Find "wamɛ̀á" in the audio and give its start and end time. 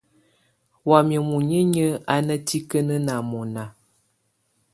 0.89-1.21